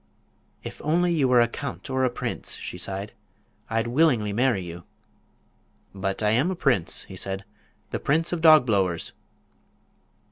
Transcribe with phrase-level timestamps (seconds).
[0.63, 3.13] "If only you were a count or a prince," she sighed,
[3.69, 4.83] "I'd willingly marry you."
[5.93, 7.45] "But I am a prince," he answered;
[7.91, 9.11] "the Prince of Dogblowers."